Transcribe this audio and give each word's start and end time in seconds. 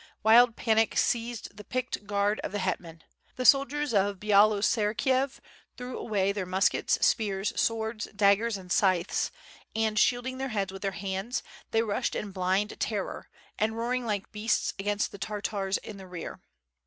Wild 0.23 0.55
panic 0.55 0.97
seized 0.97 1.55
the 1.55 1.63
picked 1.63 2.07
guard 2.07 2.39
of 2.39 2.51
the 2.51 2.57
hetman. 2.57 3.03
The 3.35 3.45
soldiers 3.45 3.93
of 3.93 4.19
Byalotserkiev 4.19 5.39
threw 5.77 5.99
away 5.99 6.31
their 6.31 6.47
muskets, 6.47 7.05
spears, 7.05 7.53
swords, 7.55 8.05
daggers, 8.15 8.57
and 8.57 8.71
scythes, 8.71 9.29
and 9.75 9.99
shielding 9.99 10.39
their 10.39 10.47
heads 10.49 10.73
with 10.73 10.81
their 10.81 10.91
hands, 10.93 11.43
they 11.69 11.83
rushed 11.83 12.15
in 12.15 12.31
blind 12.31 12.79
terror 12.79 13.29
and 13.59 13.77
roaring 13.77 14.03
like 14.03 14.31
beasts 14.31 14.73
against 14.79 15.11
the 15.11 15.19
Tartars 15.19 15.77
in 15.77 15.97
the 15.97 16.07
rear. 16.07 16.41